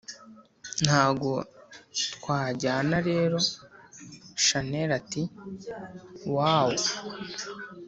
ntago 0.83 1.31
twajyana 2.15 2.97
rero!! 3.09 3.37
chanella 4.45 4.93
ati: 5.01 5.23
wooowww! 6.31 6.87